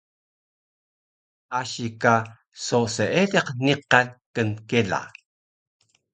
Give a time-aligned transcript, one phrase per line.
[1.59, 2.15] Asi ka
[2.65, 5.01] so seediq niqan knkela